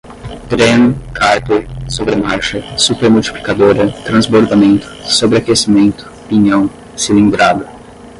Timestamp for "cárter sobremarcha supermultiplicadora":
1.13-3.91